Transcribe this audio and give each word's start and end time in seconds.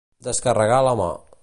Descarregar 0.27 0.81
la 0.89 0.97
mà. 1.03 1.11